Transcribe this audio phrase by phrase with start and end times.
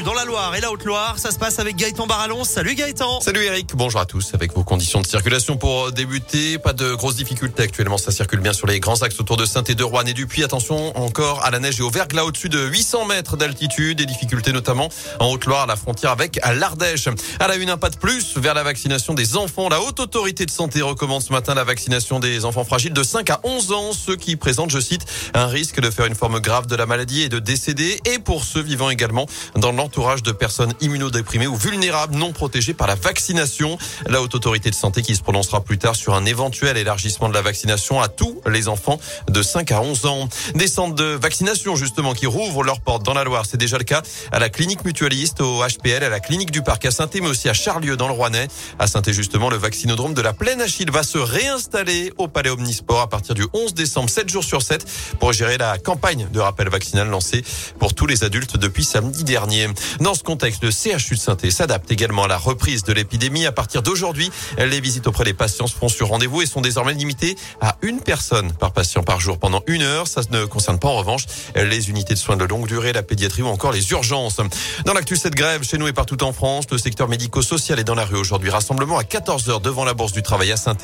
[0.00, 2.42] Dans la Loire et la Haute-Loire, ça se passe avec Gaëtan Barallon.
[2.44, 3.20] Salut Gaëtan.
[3.20, 4.32] Salut Eric, bonjour à tous.
[4.34, 7.98] Avec vos conditions de circulation pour débuter, pas de grosses difficultés actuellement.
[7.98, 10.26] Ça circule bien sur les grands axes autour de Saint et de Rouen et du
[10.26, 10.42] Puy.
[10.42, 13.98] Attention encore à la neige et au verglas au-dessus de 800 mètres d'altitude.
[13.98, 14.88] Des difficultés notamment
[15.20, 17.08] en Haute-Loire, la frontière avec l'Ardèche.
[17.38, 19.68] À la une, un pas de plus vers la vaccination des enfants.
[19.68, 23.30] La haute autorité de santé recommence ce matin la vaccination des enfants fragiles de 5
[23.30, 23.92] à 11 ans.
[23.92, 25.04] Ceux qui présentent, je cite,
[25.34, 28.00] un risque de faire une forme grave de la maladie et de décéder.
[28.06, 32.86] Et pour ceux vivant également dans l'entourage de personnes immunodéprimées ou vulnérables non protégées par
[32.86, 33.78] la vaccination.
[34.06, 37.34] La haute autorité de santé qui se prononcera plus tard sur un éventuel élargissement de
[37.34, 40.28] la vaccination à tous les enfants de 5 à 11 ans.
[40.54, 43.44] Des centres de vaccination justement qui rouvrent leurs portes dans la Loire.
[43.44, 46.86] C'est déjà le cas à la clinique mutualiste, au HPL, à la clinique du parc
[46.86, 48.46] à saint mais aussi à Charlieu dans le Rouennais.
[48.78, 53.00] À saint justement, le vaccinodrome de la Plaine Achille va se réinstaller au Palais Omnisport
[53.00, 54.86] à partir du 11 décembre, 7 jours sur 7
[55.18, 57.42] pour gérer la campagne de rappel vaccinal lancée
[57.80, 59.71] pour tous les adultes depuis samedi dernier.
[60.00, 63.46] Dans ce contexte, le CHU de saint s'adapte également à la reprise de l'épidémie.
[63.46, 66.94] À partir d'aujourd'hui, les visites auprès des patients se font sur rendez-vous et sont désormais
[66.94, 70.06] limitées à une personne par patient par jour pendant une heure.
[70.06, 73.42] Ça ne concerne pas en revanche les unités de soins de longue durée, la pédiatrie
[73.42, 74.36] ou encore les urgences.
[74.84, 77.94] Dans l'actu, cette grève chez nous et partout en France, le secteur médico-social est dans
[77.94, 78.50] la rue aujourd'hui.
[78.50, 80.76] Rassemblement à 14h devant la Bourse du Travail à saint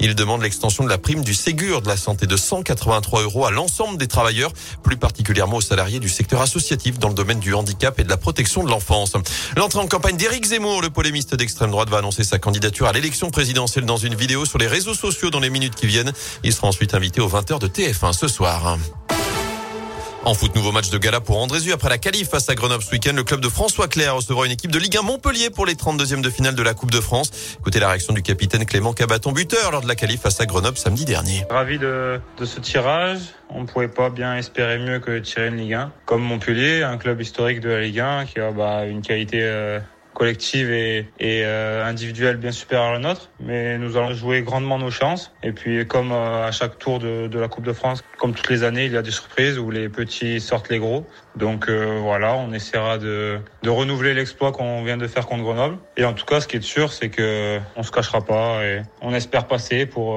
[0.00, 3.50] Il demande l'extension de la prime du Ségur de la santé de 183 euros à
[3.50, 7.98] l'ensemble des travailleurs, plus particulièrement aux salariés du secteur associatif dans le domaine du handicap
[7.98, 9.12] et de la protection de l'enfance.
[9.54, 13.30] L'entrée en campagne d'Éric Zemmour, le polémiste d'extrême droite, va annoncer sa candidature à l'élection
[13.30, 16.12] présidentielle dans une vidéo sur les réseaux sociaux dans les minutes qui viennent.
[16.42, 18.78] Il sera ensuite invité aux 20h de TF1 ce soir.
[20.26, 22.90] En foot, nouveau match de gala pour Andrézu après la qualif face à Grenoble ce
[22.92, 23.12] week-end.
[23.14, 26.22] Le club de François Claire recevra une équipe de Ligue 1 Montpellier pour les 32e
[26.22, 27.30] de finale de la Coupe de France.
[27.60, 30.78] Écoutez la réaction du capitaine Clément Cabaton, buteur lors de la qualif face à Grenoble
[30.78, 31.44] samedi dernier.
[31.50, 33.20] Ravi de, de ce tirage.
[33.50, 35.92] On ne pouvait pas bien espérer mieux que tirer une Ligue 1.
[36.06, 39.78] Comme Montpellier, un club historique de la Ligue 1 qui a bah, une qualité euh,
[40.14, 43.30] collective et, et euh, individuelle bien supérieure à la nôtre.
[43.40, 45.32] Mais nous allons jouer grandement nos chances.
[45.42, 48.48] Et puis comme euh, à chaque tour de, de, la Coupe de France, comme toutes
[48.48, 51.06] les années, il y a des surprises où les petits sortent les gros.
[51.36, 55.78] Donc euh, voilà, on essaiera de, de renouveler l'exploit qu'on vient de faire contre Grenoble.
[55.96, 58.82] Et en tout cas, ce qui est sûr, c'est que on se cachera pas et
[59.02, 60.16] on espère passer pour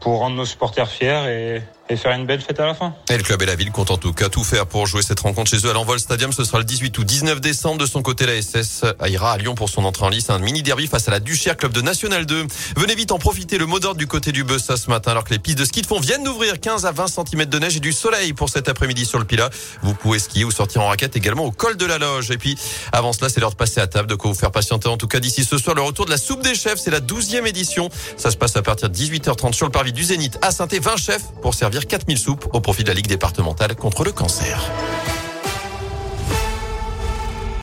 [0.00, 2.94] pour rendre nos supporters fiers et, et faire une belle fête à la fin.
[3.10, 5.20] Et le club et la ville comptent en tout cas tout faire pour jouer cette
[5.20, 6.32] rencontre chez eux à l'Envol Stadium.
[6.32, 7.78] Ce sera le 18 ou 19 décembre.
[7.78, 10.30] De son côté, la SS ira à Lyon pour son entrée en lice.
[10.30, 12.46] Un mini derby face à la Duchère, club de National 2.
[12.76, 13.58] Venez vite en profiter.
[13.58, 15.82] Le mot d'ordre du côté du Bessa ce matin alors que les pistes de ski
[15.82, 18.68] de fond viennent d'ouvrir 15 à 20 cm de neige et du soleil pour cet
[18.68, 19.50] après-midi sur le Pila.
[19.82, 22.30] Vous pouvez skier ou sortir en raquette également au col de la Loge.
[22.30, 22.56] Et puis,
[22.92, 24.08] avant cela, c'est l'heure de passer à table.
[24.08, 25.74] De quoi vous faire patienter en tout cas d'ici ce soir.
[25.74, 26.78] Le retour de la soupe des chefs.
[26.78, 27.88] C'est la 12e édition.
[28.16, 30.96] Ça se passe à partir de 18h30 sur le parvis du Zénith à saint 20
[30.96, 34.58] chefs pour servir 4000 soupes au profit de la Ligue départementale contre le cancer.